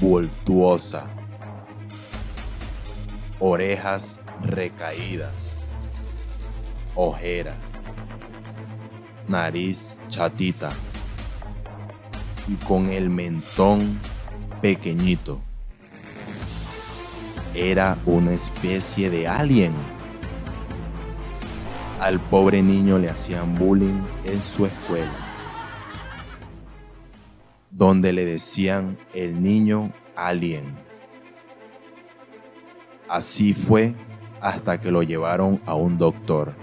voltuosa, 0.00 1.04
orejas 3.40 4.20
recaídas, 4.42 5.64
ojeras, 6.94 7.82
nariz 9.28 9.98
chatita 10.08 10.72
y 12.48 12.54
con 12.64 12.88
el 12.88 13.10
mentón 13.10 13.98
pequeñito. 14.60 15.40
era 17.54 17.98
una 18.06 18.32
especie 18.32 19.10
de 19.10 19.26
alien. 19.26 19.72
Al 22.00 22.20
pobre 22.20 22.62
niño 22.62 22.98
le 22.98 23.10
hacían 23.10 23.56
bullying 23.56 24.00
en 24.24 24.42
su 24.44 24.66
escuela, 24.66 25.12
donde 27.70 28.12
le 28.12 28.24
decían 28.24 28.96
el 29.12 29.42
niño 29.42 29.92
alien. 30.14 30.78
Así 33.08 33.54
fue 33.54 33.94
hasta 34.40 34.80
que 34.80 34.92
lo 34.92 35.02
llevaron 35.02 35.60
a 35.66 35.74
un 35.74 35.98
doctor 35.98 36.54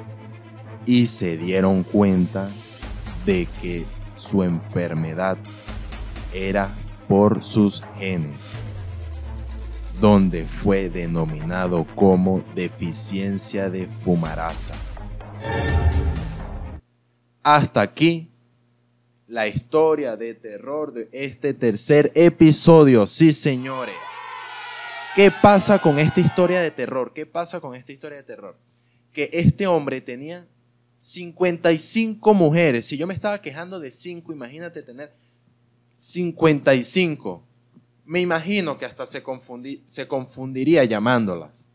y 0.86 1.08
se 1.08 1.38
dieron 1.38 1.84
cuenta 1.84 2.50
de 3.26 3.48
que 3.62 3.86
su 4.16 4.44
enfermedad 4.44 5.38
era 6.34 6.74
por 7.08 7.44
sus 7.44 7.84
genes, 7.98 8.56
donde 10.00 10.48
fue 10.48 10.90
denominado 10.90 11.86
como 11.96 12.44
deficiencia 12.56 13.70
de 13.70 13.88
fumarasa. 13.88 14.74
Hasta 17.44 17.82
aquí 17.82 18.32
la 19.28 19.48
historia 19.48 20.16
de 20.16 20.34
terror 20.34 20.94
de 20.94 21.10
este 21.12 21.54
tercer 21.54 22.12
episodio, 22.16 23.08
sí 23.08 23.34
señores. 23.34 23.96
¿Qué 25.16 25.32
pasa 25.32 25.80
con 25.80 25.98
esta 25.98 26.20
historia 26.20 26.62
de 26.62 26.72
terror? 26.72 27.14
¿Qué 27.14 27.26
pasa 27.26 27.60
con 27.60 27.74
esta 27.76 27.92
historia 27.92 28.18
de 28.18 28.24
terror? 28.24 28.58
Que 29.14 29.30
este 29.32 29.66
hombre 29.66 30.02
tenía 30.02 30.46
55 31.06 32.34
mujeres. 32.34 32.88
Si 32.88 32.98
yo 32.98 33.06
me 33.06 33.14
estaba 33.14 33.40
quejando 33.40 33.80
de 33.80 33.92
5, 33.92 34.34
imagínate 34.34 34.82
tener 34.82 35.14
55. 35.94 37.44
Me 38.06 38.22
imagino 38.22 38.78
que 38.78 38.86
hasta 38.86 39.06
se, 39.06 39.24
se 39.86 40.08
confundiría 40.08 40.84
llamándolas. 40.84 41.68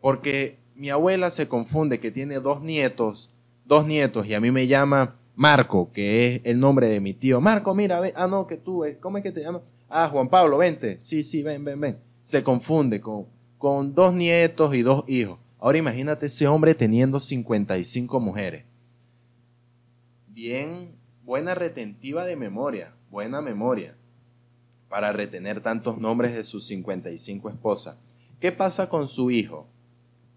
Porque 0.00 0.58
mi 0.74 0.90
abuela 0.90 1.30
se 1.30 1.48
confunde 1.48 1.98
que 1.98 2.10
tiene 2.10 2.40
dos 2.40 2.62
nietos, 2.62 3.34
dos 3.64 3.84
nietos, 3.84 4.26
y 4.26 4.34
a 4.34 4.40
mí 4.40 4.50
me 4.50 4.66
llama 4.66 5.16
Marco, 5.34 5.90
que 5.92 6.26
es 6.26 6.40
el 6.44 6.60
nombre 6.60 6.88
de 6.88 7.00
mi 7.00 7.14
tío. 7.14 7.40
Marco, 7.40 7.74
mira, 7.74 7.98
ven. 7.98 8.12
ah, 8.14 8.28
no, 8.28 8.46
que 8.46 8.56
tú, 8.56 8.84
¿cómo 9.00 9.18
es 9.18 9.24
que 9.24 9.32
te 9.32 9.40
llamas? 9.40 9.62
Ah, 9.88 10.08
Juan 10.10 10.28
Pablo, 10.28 10.58
vente. 10.58 10.96
Sí, 11.00 11.22
sí, 11.22 11.42
ven, 11.42 11.64
ven, 11.64 11.80
ven 11.80 12.12
se 12.22 12.42
confunde 12.42 13.00
con, 13.00 13.26
con 13.58 13.94
dos 13.94 14.12
nietos 14.12 14.74
y 14.74 14.82
dos 14.82 15.04
hijos. 15.06 15.38
Ahora 15.62 15.78
imagínate 15.78 16.26
ese 16.26 16.48
hombre 16.48 16.74
teniendo 16.74 17.20
55 17.20 18.18
mujeres. 18.18 18.64
Bien, 20.26 20.92
buena 21.22 21.54
retentiva 21.54 22.24
de 22.24 22.34
memoria, 22.34 22.92
buena 23.12 23.40
memoria 23.40 23.96
para 24.88 25.12
retener 25.12 25.60
tantos 25.60 25.98
nombres 25.98 26.34
de 26.34 26.42
sus 26.42 26.66
55 26.66 27.48
esposas. 27.48 27.96
¿Qué 28.40 28.50
pasa 28.50 28.88
con 28.88 29.06
su 29.06 29.30
hijo? 29.30 29.68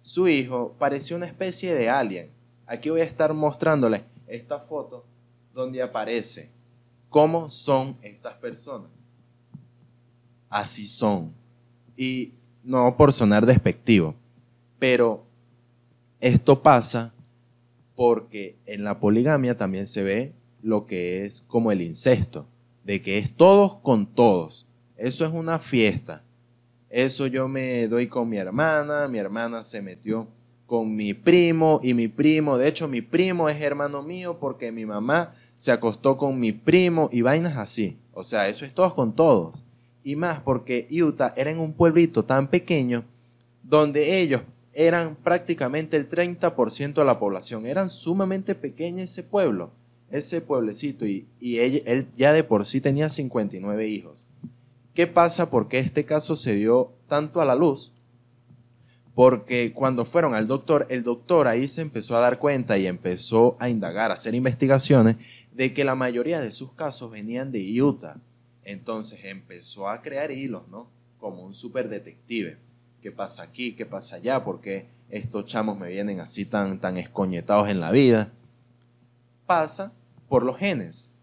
Su 0.04 0.28
hijo 0.28 0.76
parecía 0.78 1.18
una 1.18 1.26
especie 1.26 1.74
de 1.74 1.90
alien. 1.90 2.30
Aquí 2.68 2.92
voy 2.92 3.02
a 3.02 3.06
estar 3.06 3.34
mostrándoles 3.34 4.04
esta 4.28 4.60
foto 4.60 5.08
donde 5.56 5.82
aparece 5.82 6.52
cómo 7.10 7.50
son 7.50 7.98
estas 8.04 8.36
personas. 8.36 8.92
Así 10.50 10.86
son 10.86 11.34
y 11.98 12.36
no 12.64 12.96
por 12.96 13.12
sonar 13.12 13.48
despectivo, 13.48 14.14
pero 14.80 15.26
esto 16.20 16.62
pasa 16.62 17.14
porque 17.96 18.58
en 18.66 18.84
la 18.84 19.00
poligamia 19.00 19.58
también 19.58 19.88
se 19.88 20.04
ve 20.04 20.34
lo 20.62 20.86
que 20.86 21.26
es 21.26 21.42
como 21.42 21.72
el 21.72 21.82
incesto, 21.82 22.48
de 22.84 23.02
que 23.02 23.18
es 23.18 23.36
todos 23.36 23.78
con 23.78 24.08
todos. 24.08 24.66
Eso 24.98 25.26
es 25.26 25.32
una 25.32 25.60
fiesta. 25.60 26.24
Eso 26.90 27.28
yo 27.28 27.48
me 27.48 27.88
doy 27.88 28.08
con 28.08 28.30
mi 28.30 28.38
hermana, 28.38 29.08
mi 29.08 29.18
hermana 29.18 29.64
se 29.64 29.82
metió 29.82 30.28
con 30.66 30.96
mi 30.96 31.14
primo 31.14 31.80
y 31.84 31.94
mi 31.94 32.08
primo, 32.08 32.58
de 32.58 32.68
hecho 32.68 32.88
mi 32.88 33.02
primo 33.02 33.50
es 33.50 33.62
hermano 33.62 34.02
mío 34.02 34.40
porque 34.40 34.72
mi 34.72 34.86
mamá 34.86 35.36
se 35.58 35.72
acostó 35.72 36.18
con 36.18 36.40
mi 36.40 36.52
primo 36.52 37.10
y 37.12 37.22
vainas 37.22 37.58
así. 37.58 37.98
O 38.14 38.24
sea, 38.24 38.48
eso 38.48 38.66
es 38.66 38.74
todos 38.74 38.94
con 38.94 39.16
todos 39.16 39.64
y 40.06 40.16
más 40.16 40.40
porque 40.40 40.88
Utah 40.92 41.34
era 41.36 41.52
en 41.52 41.60
un 41.60 41.74
pueblito 41.74 42.24
tan 42.24 42.48
pequeño 42.48 43.04
donde 43.64 44.22
ellos 44.22 44.44
eran 44.76 45.16
prácticamente 45.16 45.98
el 45.98 46.10
30% 46.10 46.94
de 46.94 47.06
la 47.06 47.20
población. 47.20 47.66
Eran 47.66 47.90
sumamente 47.90 48.54
pequeño 48.56 49.02
ese 49.04 49.24
pueblo, 49.24 49.72
ese 50.12 50.42
pueblecito, 50.42 51.06
y, 51.06 51.28
él 51.42 52.08
ya 52.18 52.34
de 52.34 52.44
por 52.44 52.66
sí 52.66 52.82
tenía 52.82 53.10
59 53.10 53.88
hijos. 53.88 54.26
¿Qué 54.94 55.08
pasa? 55.08 55.50
Porque 55.50 55.80
este 55.80 56.06
caso 56.06 56.36
se 56.36 56.56
dio 56.56 56.92
tanto 57.08 57.42
a 57.42 57.46
la 57.46 57.56
luz? 57.56 57.92
Porque 59.14 59.72
cuando 59.74 60.06
fueron 60.06 60.36
al 60.36 60.48
doctor, 60.48 60.88
el 60.90 61.04
doctor 61.04 61.48
ahí 61.48 61.68
se 61.68 61.82
empezó 61.82 62.18
a 62.18 62.22
dar 62.22 62.38
cuenta 62.38 62.78
y 62.78 62.86
empezó 62.86 63.56
a 63.60 63.70
indagar, 63.70 64.12
a 64.12 64.16
hacer 64.16 64.36
investigaciones 64.36 65.16
de 65.54 65.74
que 65.74 65.86
la 65.86 65.96
mayoría 65.96 66.42
de 66.42 66.52
sus 66.52 66.74
casos 66.74 67.12
venían 67.12 67.52
de 67.52 67.82
Utah 67.82 68.18
entonces 68.66 69.24
empezó 69.24 69.88
a 69.88 70.02
crear 70.02 70.32
hilos, 70.32 70.68
¿no? 70.68 70.90
Como 71.20 71.44
un 71.44 71.54
super 71.54 71.88
detective. 71.88 72.58
¿Qué 73.06 73.12
pasa 73.12 73.44
aquí? 73.44 73.76
¿Qué 73.76 73.86
pasa 73.86 74.16
allá? 74.16 74.44
¿Por 74.44 74.62
qué 74.62 74.88
estos 75.12 75.46
chamos 75.46 75.78
me 75.78 75.90
vienen 75.90 76.22
así 76.22 76.44
tan, 76.44 76.80
tan 76.82 76.98
escoñetados 76.98 77.70
en 77.70 77.80
la 77.80 77.92
vida? 77.92 78.32
Pasa 79.46 79.94
por 80.28 80.42
los 80.42 80.58
genes. 80.58 81.14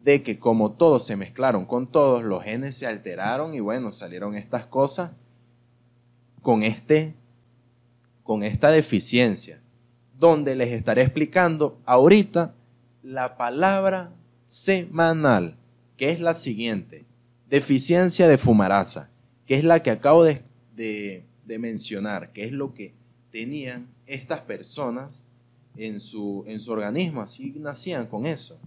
De 0.00 0.22
que 0.22 0.38
como 0.38 0.70
todos 0.70 1.04
se 1.04 1.16
mezclaron 1.16 1.66
con 1.66 1.88
todos, 1.88 2.22
los 2.22 2.44
genes 2.44 2.76
se 2.76 2.86
alteraron 2.86 3.52
y 3.52 3.58
bueno, 3.58 3.90
salieron 3.90 4.36
estas 4.36 4.64
cosas 4.66 5.10
con 6.40 6.62
este 6.62 7.16
con 8.22 8.44
esta 8.44 8.70
deficiencia, 8.70 9.60
donde 10.16 10.54
les 10.54 10.70
estaré 10.70 11.02
explicando 11.02 11.80
ahorita 11.84 12.54
la 13.02 13.36
palabra 13.36 14.12
semanal 14.46 15.56
que 15.96 16.12
es 16.12 16.20
la 16.20 16.32
siguiente. 16.32 17.06
Deficiencia 17.48 18.28
de 18.28 18.38
fumarasa, 18.38 19.10
que 19.46 19.54
es 19.54 19.64
la 19.64 19.82
que 19.82 19.90
acabo 19.90 20.24
de, 20.24 21.24
mencionar, 21.46 22.32
que 22.32 22.44
es 22.44 22.52
lo 22.52 22.74
que 22.74 22.94
tenían 23.30 23.88
estas 24.06 24.40
personas 24.40 25.26
en 25.76 26.00
su, 26.00 26.44
en 26.46 26.60
su 26.60 26.72
organismo, 26.72 27.22
así 27.22 27.54
nacían 27.58 28.06
con 28.06 28.26
eso. 28.26 28.58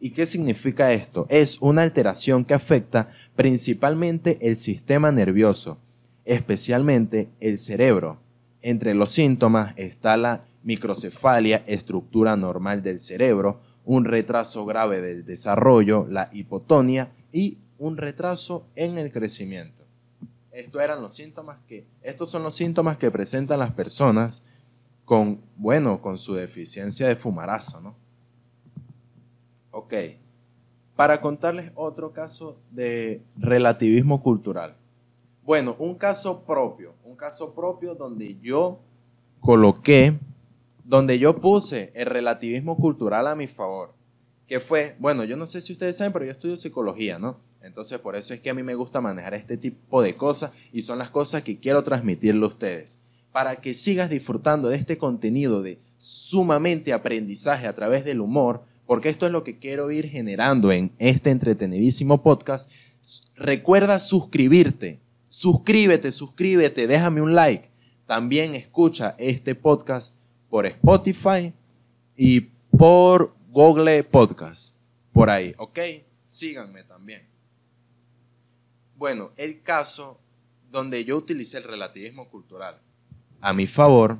¿Y 0.00 0.10
qué 0.10 0.26
significa 0.26 0.92
esto? 0.92 1.26
Es 1.28 1.58
una 1.60 1.82
alteración 1.82 2.44
que 2.44 2.54
afecta 2.54 3.10
principalmente 3.34 4.38
el 4.40 4.56
sistema 4.56 5.10
nervioso, 5.10 5.78
especialmente 6.24 7.28
el 7.40 7.58
cerebro. 7.58 8.20
Entre 8.62 8.94
los 8.94 9.10
síntomas 9.10 9.72
está 9.76 10.16
la 10.16 10.44
microcefalia, 10.62 11.64
estructura 11.66 12.36
normal 12.36 12.82
del 12.82 13.00
cerebro, 13.00 13.60
un 13.84 14.04
retraso 14.04 14.66
grave 14.66 15.00
del 15.00 15.24
desarrollo, 15.24 16.06
la 16.08 16.28
hipotonia 16.32 17.10
y 17.32 17.58
un 17.78 17.96
retraso 17.96 18.66
en 18.76 18.98
el 18.98 19.10
crecimiento. 19.10 19.77
Estos 20.58 20.82
eran 20.82 21.00
los 21.00 21.14
síntomas 21.14 21.58
que, 21.68 21.86
estos 22.02 22.30
son 22.30 22.42
los 22.42 22.52
síntomas 22.52 22.96
que 22.96 23.12
presentan 23.12 23.60
las 23.60 23.72
personas 23.72 24.42
con, 25.04 25.40
bueno, 25.56 26.02
con 26.02 26.18
su 26.18 26.34
deficiencia 26.34 27.06
de 27.06 27.14
fumarasa, 27.14 27.80
¿no? 27.80 27.94
Ok. 29.70 29.94
Para 30.96 31.20
contarles 31.20 31.70
otro 31.76 32.12
caso 32.12 32.58
de 32.72 33.22
relativismo 33.36 34.20
cultural. 34.20 34.74
Bueno, 35.44 35.76
un 35.78 35.94
caso 35.94 36.42
propio, 36.42 36.92
un 37.04 37.14
caso 37.14 37.54
propio 37.54 37.94
donde 37.94 38.36
yo 38.40 38.80
coloqué 39.38 40.18
donde 40.82 41.20
yo 41.20 41.40
puse 41.40 41.92
el 41.94 42.06
relativismo 42.06 42.76
cultural 42.76 43.28
a 43.28 43.36
mi 43.36 43.46
favor, 43.46 43.94
que 44.48 44.58
fue, 44.58 44.96
bueno, 44.98 45.22
yo 45.22 45.36
no 45.36 45.46
sé 45.46 45.60
si 45.60 45.72
ustedes 45.72 45.98
saben, 45.98 46.12
pero 46.12 46.24
yo 46.24 46.32
estudio 46.32 46.56
psicología, 46.56 47.18
¿no? 47.18 47.38
Entonces 47.62 47.98
por 47.98 48.16
eso 48.16 48.34
es 48.34 48.40
que 48.40 48.50
a 48.50 48.54
mí 48.54 48.62
me 48.62 48.74
gusta 48.74 49.00
manejar 49.00 49.34
este 49.34 49.56
tipo 49.56 50.02
de 50.02 50.16
cosas 50.16 50.52
y 50.72 50.82
son 50.82 50.98
las 50.98 51.10
cosas 51.10 51.42
que 51.42 51.58
quiero 51.58 51.82
transmitirle 51.82 52.44
a 52.44 52.48
ustedes, 52.48 53.02
para 53.32 53.56
que 53.60 53.74
sigas 53.74 54.10
disfrutando 54.10 54.68
de 54.68 54.76
este 54.76 54.98
contenido 54.98 55.62
de 55.62 55.78
sumamente 55.98 56.92
aprendizaje 56.92 57.66
a 57.66 57.74
través 57.74 58.04
del 58.04 58.20
humor, 58.20 58.62
porque 58.86 59.08
esto 59.08 59.26
es 59.26 59.32
lo 59.32 59.44
que 59.44 59.58
quiero 59.58 59.90
ir 59.90 60.08
generando 60.08 60.72
en 60.72 60.92
este 60.98 61.30
entretenidísimo 61.30 62.22
podcast. 62.22 62.70
Recuerda 63.36 63.98
suscribirte, 63.98 65.00
suscríbete, 65.28 66.12
suscríbete, 66.12 66.86
déjame 66.86 67.20
un 67.20 67.34
like. 67.34 67.70
También 68.06 68.54
escucha 68.54 69.14
este 69.18 69.54
podcast 69.54 70.16
por 70.48 70.64
Spotify 70.64 71.52
y 72.16 72.40
por 72.76 73.34
Google 73.50 74.04
Podcast. 74.04 74.74
Por 75.12 75.28
ahí, 75.28 75.54
¿ok? 75.58 75.78
Síganme 76.28 76.84
también. 76.84 77.37
Bueno, 78.98 79.30
el 79.36 79.62
caso 79.62 80.18
donde 80.72 81.04
yo 81.04 81.16
utilicé 81.16 81.58
el 81.58 81.62
relativismo 81.62 82.28
cultural 82.28 82.80
a 83.40 83.52
mi 83.52 83.68
favor 83.68 84.18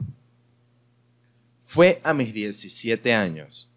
fue 1.64 2.00
a 2.04 2.14
mis 2.14 2.32
17 2.32 3.12
años. 3.12 3.68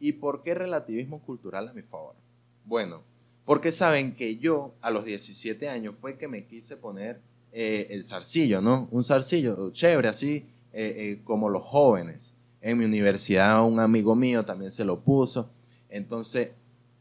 ¿Y 0.00 0.14
por 0.14 0.42
qué 0.42 0.54
relativismo 0.54 1.22
cultural 1.22 1.68
a 1.68 1.72
mi 1.72 1.82
favor? 1.82 2.16
Bueno, 2.64 3.04
porque 3.44 3.70
saben 3.70 4.16
que 4.16 4.36
yo 4.38 4.74
a 4.80 4.90
los 4.90 5.04
17 5.04 5.68
años 5.68 5.94
fue 5.94 6.18
que 6.18 6.26
me 6.26 6.44
quise 6.44 6.76
poner 6.76 7.20
eh, 7.52 7.86
el 7.90 8.04
zarcillo, 8.04 8.60
¿no? 8.60 8.88
Un 8.90 9.04
zarcillo 9.04 9.70
chévere, 9.70 10.08
así 10.08 10.44
eh, 10.72 10.94
eh, 10.96 11.20
como 11.22 11.48
los 11.48 11.62
jóvenes. 11.62 12.34
En 12.60 12.78
mi 12.78 12.84
universidad 12.84 13.64
un 13.64 13.78
amigo 13.78 14.16
mío 14.16 14.44
también 14.44 14.72
se 14.72 14.84
lo 14.84 14.98
puso. 14.98 15.48
Entonces 15.88 16.50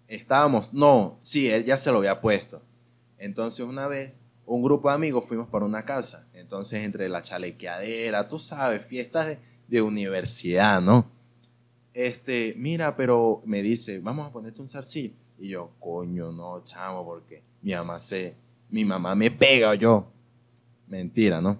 estábamos, 0.07 0.71
no, 0.71 1.17
sí, 1.23 1.49
él 1.49 1.65
ya 1.65 1.75
se 1.75 1.91
lo 1.91 1.97
había 1.97 2.21
puesto. 2.21 2.61
Entonces 3.25 3.65
una 3.65 3.87
vez 3.87 4.21
un 4.45 4.61
grupo 4.61 4.89
de 4.89 4.95
amigos 4.95 5.25
fuimos 5.25 5.47
para 5.49 5.65
una 5.65 5.83
casa. 5.83 6.27
Entonces 6.33 6.83
entre 6.83 7.09
la 7.09 7.23
chalequeadera, 7.23 8.27
tú 8.27 8.37
sabes, 8.37 8.85
fiestas 8.85 9.37
de, 9.67 9.81
universidad, 9.81 10.79
¿no? 10.79 11.09
Este, 11.93 12.53
mira, 12.57 12.95
pero 12.95 13.41
me 13.45 13.63
dice, 13.63 13.99
vamos 13.99 14.27
a 14.27 14.31
ponerte 14.31 14.61
un 14.61 14.67
zarcillo. 14.67 15.15
Y 15.39 15.49
yo, 15.49 15.71
coño, 15.79 16.31
no, 16.31 16.63
chamo, 16.63 17.03
porque 17.03 17.41
mi 17.63 17.73
mamá 17.73 17.97
se, 17.97 18.35
mi 18.69 18.85
mamá 18.85 19.15
me 19.15 19.31
pega 19.31 19.73
yo. 19.73 20.05
Mentira, 20.87 21.41
¿no? 21.41 21.57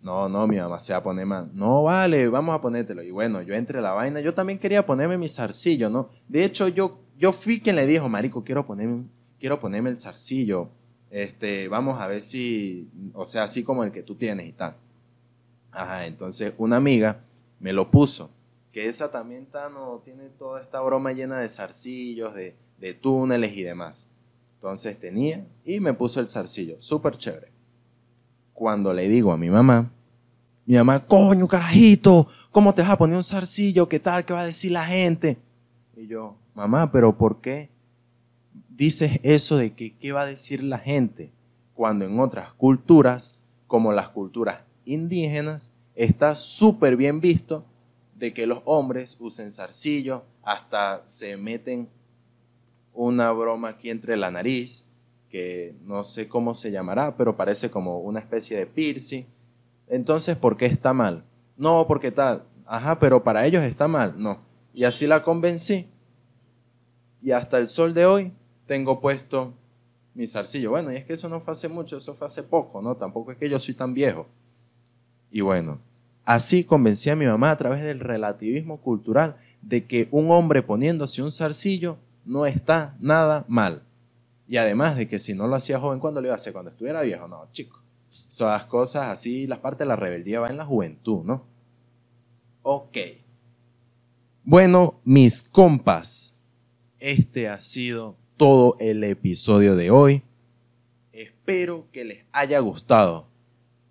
No, 0.00 0.28
no, 0.28 0.46
mi 0.46 0.56
mamá 0.56 0.78
se 0.78 0.92
va 0.92 1.00
a 1.00 1.02
poner 1.02 1.26
mal. 1.26 1.50
No, 1.52 1.82
vale, 1.82 2.28
vamos 2.28 2.54
a 2.54 2.60
ponértelo. 2.60 3.02
Y 3.02 3.10
bueno, 3.10 3.42
yo 3.42 3.54
entre 3.54 3.80
la 3.80 3.90
vaina, 3.90 4.20
yo 4.20 4.32
también 4.32 4.60
quería 4.60 4.86
ponerme 4.86 5.18
mi 5.18 5.28
zarcillo, 5.28 5.90
¿no? 5.90 6.10
De 6.28 6.44
hecho, 6.44 6.68
yo, 6.68 7.00
yo 7.18 7.32
fui 7.32 7.60
quien 7.60 7.74
le 7.74 7.86
dijo, 7.86 8.08
marico, 8.08 8.44
quiero 8.44 8.64
ponerme, 8.64 9.04
quiero 9.40 9.58
ponerme 9.58 9.90
el 9.90 9.98
zarcillo. 9.98 10.70
Este, 11.10 11.68
vamos 11.68 12.00
a 12.00 12.06
ver 12.06 12.22
si, 12.22 12.88
o 13.14 13.24
sea, 13.24 13.44
así 13.44 13.64
como 13.64 13.84
el 13.84 13.92
que 13.92 14.02
tú 14.02 14.14
tienes 14.14 14.46
y 14.46 14.52
tal. 14.52 14.74
Ajá, 15.72 16.06
entonces 16.06 16.52
una 16.58 16.76
amiga 16.76 17.20
me 17.60 17.72
lo 17.72 17.90
puso, 17.90 18.30
que 18.72 18.88
esa 18.88 19.10
también 19.10 19.42
está, 19.42 19.68
no, 19.68 20.00
tiene 20.04 20.28
toda 20.28 20.60
esta 20.60 20.80
broma 20.80 21.12
llena 21.12 21.38
de 21.38 21.48
zarcillos, 21.48 22.34
de, 22.34 22.54
de 22.78 22.94
túneles 22.94 23.56
y 23.56 23.62
demás. 23.62 24.06
Entonces 24.56 24.98
tenía 24.98 25.46
y 25.64 25.80
me 25.80 25.94
puso 25.94 26.20
el 26.20 26.28
zarcillo, 26.28 26.76
súper 26.80 27.16
chévere. 27.16 27.48
Cuando 28.52 28.92
le 28.92 29.08
digo 29.08 29.32
a 29.32 29.36
mi 29.36 29.48
mamá, 29.48 29.90
mi 30.66 30.76
mamá, 30.76 31.06
coño, 31.06 31.48
carajito, 31.48 32.26
¿cómo 32.50 32.74
te 32.74 32.82
vas 32.82 32.90
a 32.90 32.98
poner 32.98 33.16
un 33.16 33.24
zarcillo? 33.24 33.88
¿Qué 33.88 34.00
tal? 34.00 34.24
¿Qué 34.24 34.34
va 34.34 34.40
a 34.40 34.46
decir 34.46 34.72
la 34.72 34.84
gente? 34.84 35.38
Y 35.96 36.06
yo, 36.06 36.36
mamá, 36.54 36.92
pero 36.92 37.16
¿por 37.16 37.40
qué 37.40 37.70
dices 38.78 39.18
eso 39.24 39.56
de 39.56 39.74
que 39.74 39.94
qué 39.96 40.12
va 40.12 40.22
a 40.22 40.26
decir 40.26 40.62
la 40.62 40.78
gente? 40.78 41.32
Cuando 41.74 42.06
en 42.06 42.18
otras 42.20 42.52
culturas, 42.52 43.40
como 43.66 43.92
las 43.92 44.08
culturas 44.08 44.60
indígenas, 44.84 45.72
está 45.96 46.36
súper 46.36 46.96
bien 46.96 47.20
visto 47.20 47.64
de 48.14 48.32
que 48.32 48.46
los 48.46 48.62
hombres 48.64 49.16
usen 49.20 49.50
zarcillo, 49.50 50.22
hasta 50.42 51.02
se 51.06 51.36
meten 51.36 51.88
una 52.94 53.30
broma 53.32 53.70
aquí 53.70 53.90
entre 53.90 54.16
la 54.16 54.30
nariz, 54.30 54.86
que 55.28 55.74
no 55.84 56.04
sé 56.04 56.28
cómo 56.28 56.54
se 56.54 56.70
llamará, 56.70 57.16
pero 57.16 57.36
parece 57.36 57.70
como 57.70 57.98
una 57.98 58.20
especie 58.20 58.56
de 58.56 58.66
piercing. 58.66 59.24
Entonces, 59.88 60.36
¿por 60.36 60.56
qué 60.56 60.66
está 60.66 60.92
mal? 60.92 61.24
No, 61.56 61.86
porque 61.86 62.12
tal. 62.12 62.44
Ajá, 62.64 62.98
pero 62.98 63.24
para 63.24 63.44
ellos 63.44 63.62
está 63.62 63.88
mal. 63.88 64.14
No. 64.16 64.38
Y 64.72 64.84
así 64.84 65.06
la 65.06 65.22
convencí. 65.22 65.86
Y 67.20 67.32
hasta 67.32 67.58
el 67.58 67.68
sol 67.68 67.94
de 67.94 68.06
hoy 68.06 68.32
tengo 68.68 69.00
puesto 69.00 69.54
mi 70.14 70.28
zarcillo. 70.28 70.70
Bueno, 70.70 70.92
y 70.92 70.96
es 70.96 71.04
que 71.04 71.14
eso 71.14 71.28
no 71.28 71.40
fue 71.40 71.52
hace 71.52 71.68
mucho, 71.68 71.96
eso 71.96 72.14
fue 72.14 72.28
hace 72.28 72.44
poco, 72.44 72.80
¿no? 72.80 72.96
Tampoco 72.96 73.32
es 73.32 73.38
que 73.38 73.48
yo 73.48 73.58
soy 73.58 73.74
tan 73.74 73.94
viejo. 73.94 74.26
Y 75.32 75.40
bueno, 75.40 75.80
así 76.24 76.62
convencí 76.62 77.10
a 77.10 77.16
mi 77.16 77.26
mamá 77.26 77.50
a 77.50 77.56
través 77.56 77.82
del 77.82 77.98
relativismo 77.98 78.80
cultural 78.80 79.36
de 79.62 79.86
que 79.86 80.06
un 80.12 80.30
hombre 80.30 80.62
poniéndose 80.62 81.22
un 81.22 81.32
zarcillo 81.32 81.96
no 82.24 82.46
está 82.46 82.94
nada 83.00 83.44
mal. 83.48 83.82
Y 84.46 84.58
además 84.58 84.96
de 84.96 85.08
que 85.08 85.18
si 85.18 85.34
no 85.34 85.46
lo 85.46 85.56
hacía 85.56 85.80
joven, 85.80 85.98
¿cuándo 85.98 86.20
lo 86.20 86.28
iba 86.28 86.34
a 86.34 86.36
hacer? 86.36 86.52
Cuando 86.52 86.70
estuviera 86.70 87.02
viejo, 87.02 87.26
no, 87.26 87.48
chico. 87.52 87.82
Las 88.40 88.66
cosas 88.66 89.08
así, 89.08 89.46
las 89.46 89.58
partes 89.58 89.80
de 89.80 89.86
la 89.86 89.96
rebeldía 89.96 90.40
va 90.40 90.48
en 90.48 90.58
la 90.58 90.66
juventud, 90.66 91.24
¿no? 91.24 91.44
Ok. 92.62 92.96
Bueno, 94.44 95.00
mis 95.04 95.42
compas, 95.42 96.38
este 96.98 97.48
ha 97.48 97.60
sido 97.60 98.16
todo 98.38 98.76
el 98.78 99.04
episodio 99.04 99.76
de 99.76 99.90
hoy. 99.90 100.22
Espero 101.12 101.88
que 101.92 102.04
les 102.04 102.24
haya 102.32 102.60
gustado. 102.60 103.26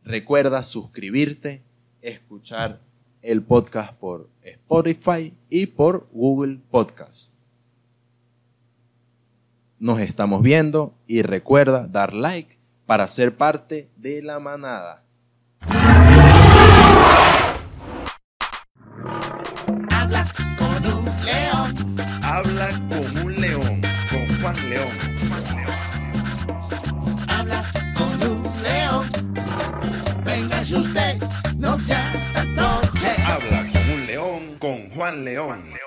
Recuerda 0.04 0.64
suscribirte, 0.64 1.62
escuchar 2.02 2.82
el 3.22 3.44
podcast 3.44 3.94
por 3.94 4.30
Spotify 4.42 5.34
y 5.50 5.66
por 5.68 6.08
Google 6.14 6.62
Podcast. 6.72 7.34
Nos 9.80 10.00
estamos 10.00 10.42
viendo 10.42 10.96
y 11.06 11.22
recuerda 11.24 11.86
dar 11.86 12.14
like 12.14 12.58
para 12.86 13.08
ser 13.10 13.36
parte 13.36 13.90
de 13.98 14.22
la 14.22 14.40
manada. 14.40 15.04
Habla 19.90 20.26
con 20.58 20.88
un 20.88 21.06
león. 21.26 21.98
Habla 22.24 22.70
como 22.90 23.26
un 23.26 23.37
León. 24.70 24.88
Habla 27.28 27.64
con 27.96 28.30
un 28.30 28.64
león. 28.64 29.08
Venga, 30.26 30.62
usted, 30.62 31.18
no 31.58 31.78
sea 31.78 32.14
tan 32.34 32.54
noche. 32.54 33.16
Habla 33.26 33.68
con 33.72 33.90
un 33.94 34.06
león, 34.08 34.56
con 34.60 34.90
Juan 34.90 35.24
león. 35.24 35.87